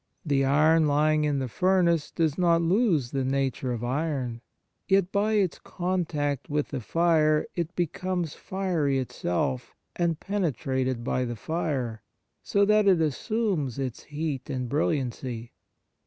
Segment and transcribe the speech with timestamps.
[0.25, 4.41] The iron lying in the furnace does not lose the nature of iron,
[4.89, 11.35] vet by its contact with the fire it becomes fiery itself and penetrated by the
[11.35, 12.01] fire,
[12.41, 15.53] so that it assumes its heat and brilliancy.